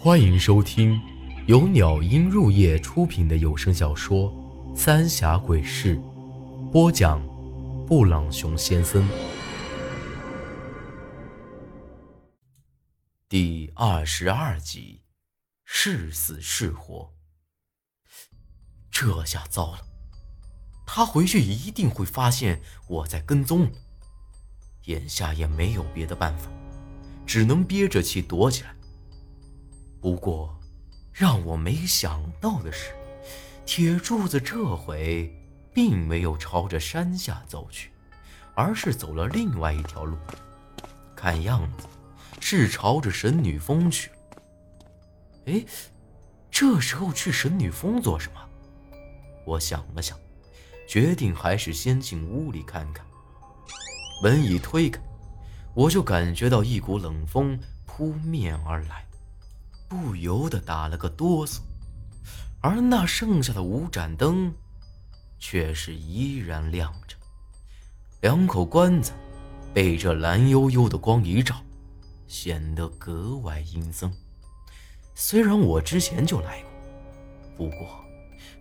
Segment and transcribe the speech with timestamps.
[0.00, 1.00] 欢迎收听
[1.48, 4.32] 由鸟音入夜出品的有声小说
[4.76, 5.96] 《三峡鬼事》，
[6.70, 7.20] 播讲：
[7.84, 9.04] 布朗熊先生。
[13.28, 15.02] 第二十二集，
[15.64, 17.12] 是死是活。
[18.92, 19.80] 这下糟了，
[20.86, 23.68] 他回去一定会发现我在跟踪。
[24.84, 26.48] 眼下也没有别的办法，
[27.26, 28.77] 只能憋着气躲起来。
[30.00, 30.56] 不过，
[31.12, 32.92] 让我没想到的是，
[33.66, 35.34] 铁柱子这回
[35.74, 37.90] 并没有朝着山下走去，
[38.54, 40.16] 而是走了另外一条路，
[41.16, 41.86] 看样子
[42.40, 44.10] 是朝着神女峰去。
[45.46, 45.64] 哎，
[46.50, 48.40] 这时候去神女峰做什么？
[49.44, 50.16] 我想了想，
[50.86, 53.04] 决定还是先进屋里看看。
[54.22, 55.00] 门一推开，
[55.74, 59.07] 我就感觉到一股冷风扑面而来。
[59.88, 61.60] 不由得打了个哆嗦，
[62.60, 64.52] 而那剩下的五盏灯，
[65.38, 67.16] 却是依然亮着。
[68.20, 69.14] 两口棺材
[69.72, 71.56] 被这蓝幽幽的光一照，
[72.26, 74.12] 显得格外阴森。
[75.14, 76.62] 虽然我之前就来
[77.56, 78.04] 过，不过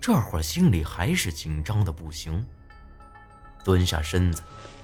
[0.00, 2.46] 这会儿心里还是紧张的不行。
[3.64, 4.42] 蹲下身子，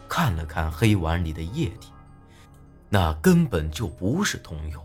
[0.09, 1.93] 看了看黑碗里的液体，
[2.89, 4.85] 那根本就不是桐油。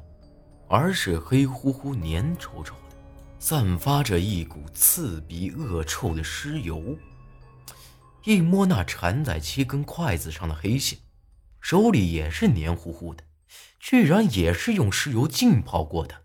[0.68, 2.98] 而是黑乎乎、黏稠稠的，
[3.40, 6.98] 散发着一股刺鼻恶臭的尸油。
[8.26, 11.00] 一摸那缠在七根筷子上的黑线，
[11.62, 13.24] 手里也是黏糊糊的，
[13.80, 16.24] 居然也是用尸油浸泡过的。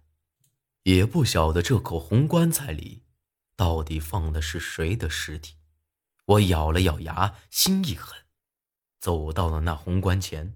[0.83, 3.05] 也不晓得这口红棺材里
[3.55, 5.55] 到底放的是谁的尸体。
[6.25, 8.19] 我咬了咬牙，心一狠，
[8.98, 10.55] 走到了那红棺前。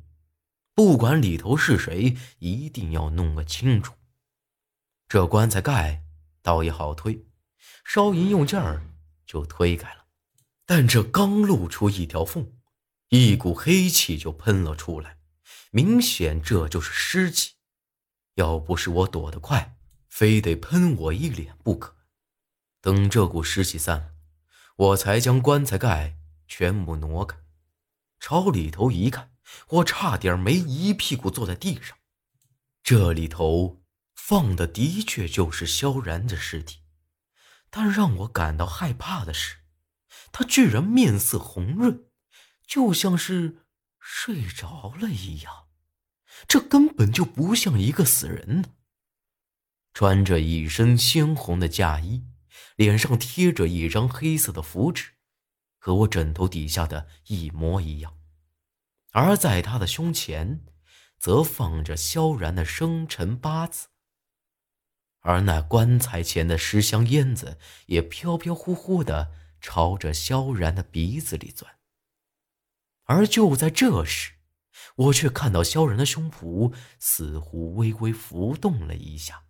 [0.76, 3.94] 不管里头是谁，一定要弄个清楚。
[5.08, 6.02] 这棺材盖
[6.42, 7.24] 倒也好推，
[7.82, 8.86] 稍一用劲儿
[9.26, 10.04] 就推开了。
[10.66, 12.52] 但这刚露出一条缝，
[13.08, 15.16] 一股黑气就喷了出来，
[15.70, 17.54] 明显这就是尸气。
[18.34, 19.78] 要不是我躲得快，
[20.10, 21.96] 非得喷我一脸不可。
[22.82, 24.10] 等这股尸气散了，
[24.76, 27.38] 我才将棺材盖全部挪开，
[28.20, 29.32] 朝里头一看。
[29.68, 31.96] 我差点没一屁股坐在地上。
[32.82, 33.82] 这里头
[34.14, 36.80] 放的的确就是萧然的尸体，
[37.70, 39.56] 但让我感到害怕的是，
[40.30, 42.06] 他居然面色红润，
[42.66, 43.66] 就像是
[43.98, 45.66] 睡着了一样。
[46.46, 48.68] 这根本就不像一个死人呢。
[49.94, 52.22] 穿着一身鲜红的嫁衣，
[52.76, 55.12] 脸上贴着一张黑色的符纸，
[55.78, 58.18] 和我枕头底下的一模一样。
[59.16, 60.62] 而在他的胸前，
[61.18, 63.88] 则放着萧然的生辰八字。
[65.20, 71.78] 而那棺材前的尸香烟子也飘飘忽忽的朝着萧然的鼻子里钻。
[73.04, 74.34] 而就在这时，
[74.96, 79.44] 我却看到萧然的胸脯似乎微微浮动了一下，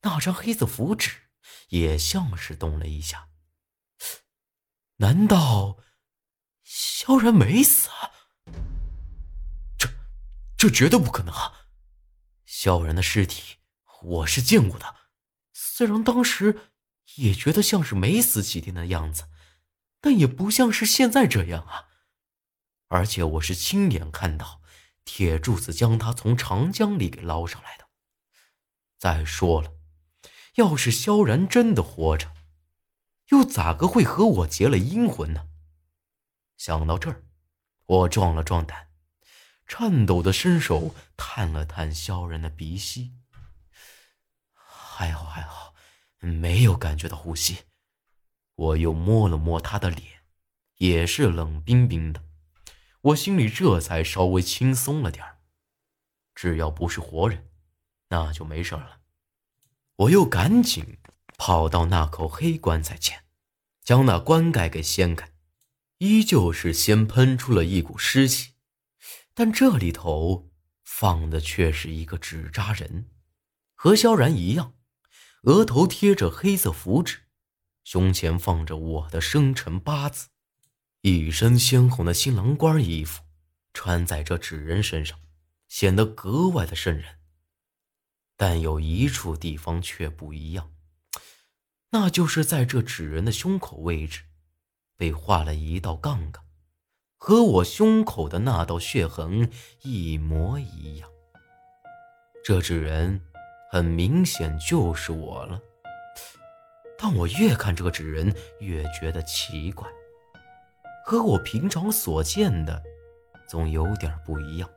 [0.00, 1.28] 那张黑色符纸
[1.68, 3.28] 也像是动了一下。
[4.96, 5.78] 难道
[6.64, 7.88] 萧然没死？
[10.60, 11.68] 这绝对不可能啊！
[12.44, 13.56] 萧然的尸体
[14.02, 14.94] 我是见过的，
[15.54, 16.60] 虽然当时
[17.14, 19.30] 也觉得像是没死几天的样子，
[20.02, 21.88] 但也不像是现在这样啊！
[22.88, 24.60] 而且我是亲眼看到
[25.06, 27.88] 铁柱子将他从长江里给捞上来的。
[28.98, 29.72] 再说了，
[30.56, 32.34] 要是萧然真的活着，
[33.28, 35.48] 又咋个会和我结了阴婚呢？
[36.58, 37.24] 想到这儿，
[37.86, 38.89] 我壮了壮胆。
[39.72, 43.12] 颤抖的伸手探了探萧然的鼻息，
[44.52, 45.76] 还好还好，
[46.18, 47.58] 没有感觉到呼吸。
[48.56, 50.24] 我又摸了摸他的脸，
[50.78, 52.20] 也是冷冰冰的。
[53.00, 55.24] 我心里这才稍微轻松了点
[56.34, 57.48] 只要不是活人，
[58.08, 58.98] 那就没事了。
[59.94, 60.98] 我又赶紧
[61.38, 63.22] 跑到那口黑棺材前，
[63.84, 65.30] 将那棺盖给掀开，
[65.98, 68.49] 依旧是先喷出了一股湿气。
[69.34, 70.50] 但这里头
[70.82, 73.06] 放的却是一个纸扎人，
[73.74, 74.74] 和萧然一样，
[75.44, 77.20] 额头贴着黑色符纸，
[77.84, 80.28] 胸前放着我的生辰八字，
[81.00, 83.22] 一身鲜红的新郎官衣服，
[83.72, 85.18] 穿在这纸人身上，
[85.68, 87.20] 显得格外的瘆人。
[88.36, 90.74] 但有一处地方却不一样，
[91.90, 94.24] 那就是在这纸人的胸口位置，
[94.96, 96.44] 被画了一道杠杠。
[97.22, 99.50] 和我胸口的那道血痕
[99.82, 101.06] 一模一样。
[102.42, 103.20] 这纸人
[103.70, 105.60] 很明显就是我了。
[106.98, 109.86] 但我越看这个纸人，越觉得奇怪，
[111.04, 112.82] 和我平常所见的
[113.46, 114.68] 总有点不一样，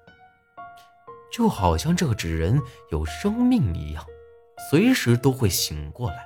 [1.32, 2.62] 就好像这个纸人
[2.92, 4.06] 有生命一样，
[4.70, 6.26] 随时都会醒过来。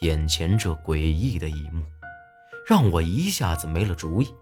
[0.00, 1.84] 眼前这诡异的一幕，
[2.66, 4.34] 让我一下子没了主意，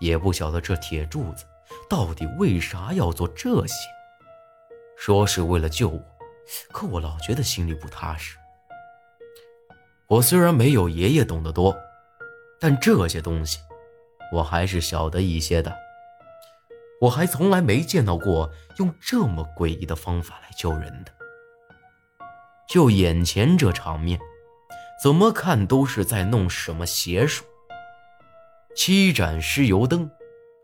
[0.00, 1.44] 也不晓得这铁柱子
[1.88, 3.74] 到底为啥要做这些。
[4.96, 6.02] 说是为了救我，
[6.72, 8.36] 可我老觉得心里不踏实。
[10.06, 11.76] 我虽然没有爷爷懂得多，
[12.60, 13.58] 但这些东西
[14.32, 15.76] 我还是晓得一些的。
[17.00, 21.12] 我还从来没见到过用这么诡异的方法来救人的。
[22.68, 24.18] 就眼前这场面，
[25.02, 27.44] 怎么看都是在弄什么邪术。
[28.76, 30.10] 七盏尸油灯，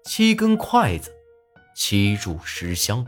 [0.04, 1.10] 七根筷子，
[1.74, 3.06] 七柱尸香，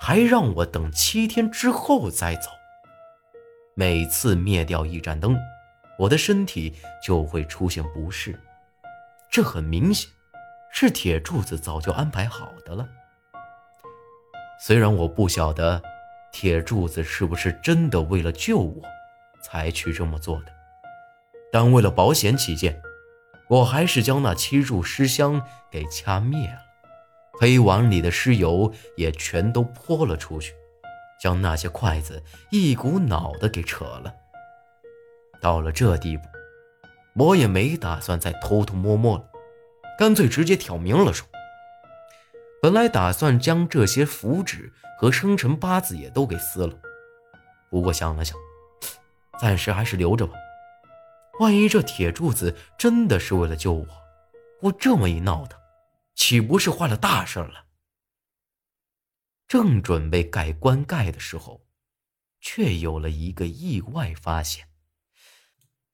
[0.00, 2.48] 还让我等七天之后再走。
[3.74, 5.36] 每次灭掉一盏灯。
[5.98, 8.34] 我的身体就会出现不适，
[9.30, 10.08] 这很明显
[10.72, 12.88] 是铁柱子早就安排好的了。
[14.58, 15.82] 虽然我不晓得
[16.32, 18.82] 铁柱子是不是真的为了救我
[19.42, 20.46] 才去这么做的，
[21.52, 22.80] 但为了保险起见，
[23.50, 26.58] 我还是将那七柱尸香给掐灭了，
[27.32, 30.54] 黑碗里的尸油也全都泼了出去，
[31.20, 34.14] 将那些筷子一股脑的给扯了。
[35.42, 36.22] 到了这地步，
[37.16, 39.24] 我也没打算再偷偷摸摸了，
[39.98, 41.26] 干脆直接挑明了说。
[42.62, 46.72] 本来打算将这些符纸和生辰八字也都给撕了，
[47.68, 48.38] 不过想了想，
[49.40, 50.34] 暂时还是留着吧。
[51.40, 53.86] 万一这铁柱子真的是为了救我，
[54.60, 55.58] 我这么一闹腾，
[56.14, 57.64] 岂不是坏了大事了？
[59.48, 61.66] 正准备盖棺盖的时候，
[62.42, 64.68] 却有了一个意外发现。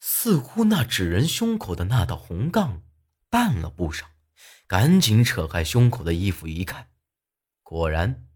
[0.00, 2.82] 似乎那纸人胸口的那道红杠
[3.30, 4.04] 淡了不少，
[4.66, 6.88] 赶紧扯开胸口的衣服一看，
[7.62, 8.26] 果然，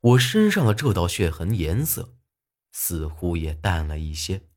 [0.00, 2.16] 我身上的这道血痕颜色
[2.72, 4.48] 似乎也淡了一些。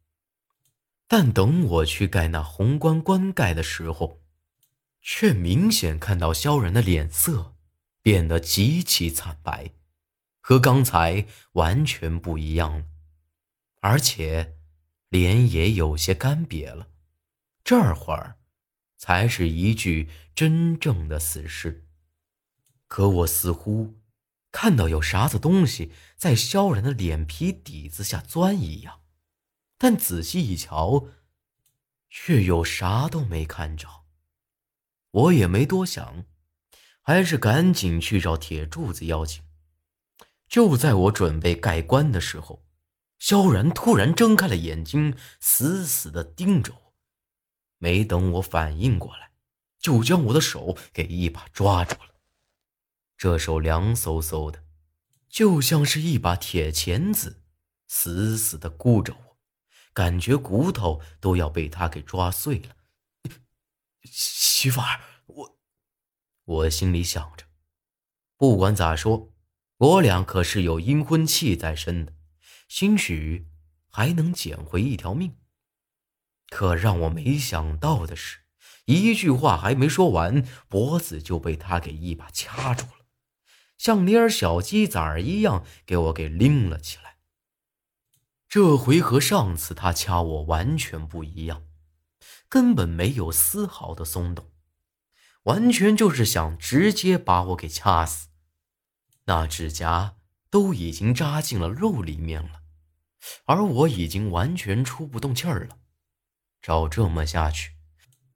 [1.13, 4.21] 但等我去盖那红棺棺盖的时候，
[5.01, 7.57] 却明显看到萧然的脸色
[8.01, 9.71] 变得极其惨白，
[10.39, 12.85] 和刚才完全不一样了，
[13.81, 14.55] 而且。
[15.09, 16.87] 脸也有些干瘪了，
[17.65, 18.37] 这会儿
[18.97, 21.85] 才是一具真正的死尸。
[22.87, 23.95] 可我似乎
[24.53, 29.00] 看到有啥子东西在萧然的脸皮底子下钻一样，
[29.83, 31.07] 但仔细一瞧，
[32.07, 33.88] 却又啥都没看着。
[35.10, 36.25] 我也没多想，
[37.01, 39.42] 还是赶紧去找铁柱子要紧。
[40.48, 42.63] 就在我准备盖棺的时候。
[43.18, 46.94] 萧然突然睁开了眼睛，死死的盯着我。
[47.80, 49.31] 没等我反应过来，
[49.80, 52.16] 就将我的手给一把抓住了。
[53.18, 54.63] 这手凉飕飕的，
[55.28, 57.44] 就像是一把铁钳子，
[57.88, 59.31] 死死的箍着我，
[59.93, 62.75] 感觉骨头都要被他给抓碎了。
[64.03, 65.57] 媳妇儿，我……
[66.43, 67.45] 我心里想着，
[68.35, 69.31] 不管咋说，
[69.77, 72.13] 我俩可是有阴婚气在身的。
[72.67, 73.47] 兴许
[73.89, 75.35] 还能捡回一条命，
[76.49, 78.39] 可让我没想到的是，
[78.85, 83.06] 一句话还没说完，脖子就被他给一把掐住了，
[83.77, 87.10] 像捏小鸡仔一样给我给拎了起来。
[88.51, 91.63] 这回和上次他掐我完全不一样，
[92.49, 94.51] 根本没有丝毫的松动，
[95.43, 98.27] 完全就是想直接把我给掐死。
[99.23, 100.15] 那指甲
[100.49, 102.63] 都已经扎进了肉里面了。
[103.45, 105.77] 而我已经完全出不动气儿了，
[106.61, 107.71] 照这么下去，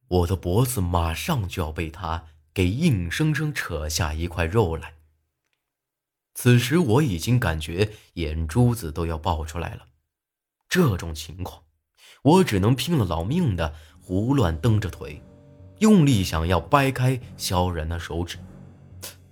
[0.07, 4.93] 我的脖子马上就要被他给硬生生扯下一块肉来。
[6.33, 9.87] 此时我已经感觉眼珠子都要爆出来了，
[10.69, 11.61] 这种情况，
[12.21, 15.21] 我只能拼了老命的胡乱蹬着腿，
[15.79, 18.37] 用力想要掰开萧然的手指，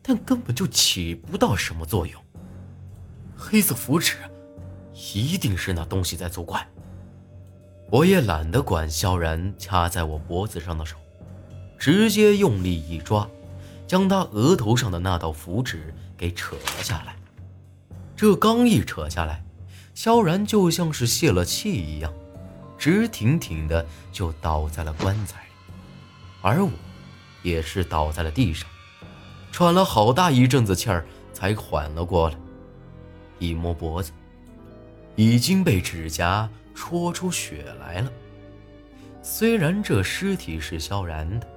[0.01, 2.21] 但根本就起不到什么作用。
[3.35, 4.17] 黑色符纸。
[5.15, 6.65] 一定是那东西在作怪。
[7.89, 10.95] 我也懒得管萧然掐在我脖子上的手，
[11.79, 13.27] 直接用力一抓，
[13.87, 17.15] 将他额头上的那道符纸给扯了下来。
[18.15, 19.43] 这刚一扯下来，
[19.93, 22.11] 萧然就像是泄了气一样，
[22.77, 25.73] 直挺挺的就倒在了棺材里，
[26.41, 26.71] 而我
[27.41, 28.67] 也是倒在了地上，
[29.51, 32.35] 喘了好大一阵子气儿才缓了过来。
[33.39, 34.11] 一摸脖子。
[35.15, 38.11] 已经被指甲戳出血来了。
[39.21, 41.47] 虽然这尸体是萧然的，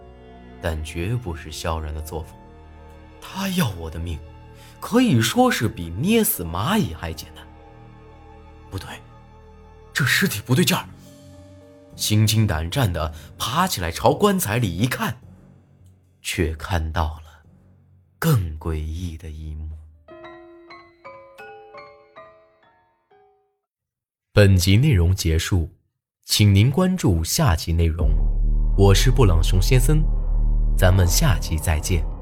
[0.60, 2.38] 但绝不是萧然的作风。
[3.18, 4.18] 他要我的命，
[4.78, 7.45] 可以说是比捏死蚂蚁还简单。
[8.76, 9.00] 不对，
[9.90, 10.86] 这尸体不对劲儿。
[11.96, 15.16] 心惊胆战的爬起来，朝棺材里一看，
[16.20, 17.46] 却看到了
[18.18, 19.70] 更诡异的一幕。
[24.30, 25.70] 本集内容结束，
[26.26, 28.10] 请您关注下集内容。
[28.76, 30.04] 我是布朗熊先生，
[30.76, 32.15] 咱们下集再见。